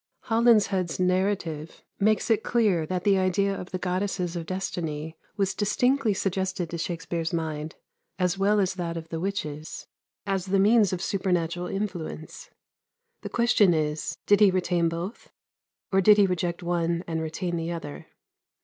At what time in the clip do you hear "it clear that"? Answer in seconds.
2.31-3.03